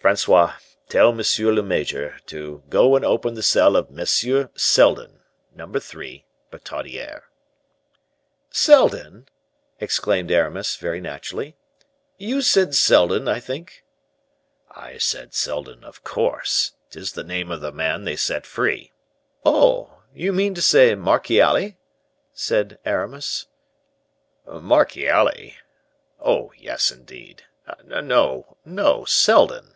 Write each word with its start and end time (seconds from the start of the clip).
Francois, 0.00 0.54
tell 0.88 1.12
monsieur 1.12 1.52
le 1.52 1.60
major 1.62 2.16
to 2.24 2.62
go 2.70 2.94
and 2.96 3.04
open 3.04 3.34
the 3.34 3.42
cell 3.42 3.74
of 3.76 3.88
M. 3.90 4.06
Seldon, 4.06 5.20
No. 5.56 5.66
3, 5.80 6.24
Bertaudiere." 6.52 7.24
"Seldon!" 8.48 9.28
exclaimed 9.80 10.30
Aramis, 10.30 10.76
very 10.76 11.00
naturally. 11.00 11.56
"You 12.16 12.40
said 12.42 12.74
Seldon, 12.76 13.26
I 13.28 13.38
think?" 13.40 13.84
"I 14.70 14.96
said 14.98 15.34
Seldon, 15.34 15.82
of 15.84 16.04
course. 16.04 16.72
'Tis 16.90 17.12
the 17.12 17.24
name 17.24 17.50
of 17.50 17.60
the 17.60 17.72
man 17.72 18.04
they 18.04 18.16
set 18.16 18.46
free." 18.46 18.92
"Oh! 19.44 20.04
you 20.14 20.32
mean 20.32 20.54
to 20.54 20.62
say 20.62 20.94
Marchiali?" 20.94 21.76
said 22.32 22.78
Aramis. 22.84 23.46
"Marchiali? 24.46 25.56
oh! 26.20 26.52
yes, 26.56 26.90
indeed. 26.92 27.42
No, 27.84 28.54
no, 28.64 29.04
Seldon." 29.04 29.74